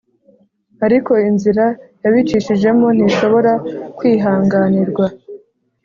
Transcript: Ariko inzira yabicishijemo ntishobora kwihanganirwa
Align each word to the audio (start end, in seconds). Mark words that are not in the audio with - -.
Ariko 0.85 1.11
inzira 1.29 1.65
yabicishijemo 2.03 2.87
ntishobora 2.95 3.51
kwihanganirwa 3.97 5.05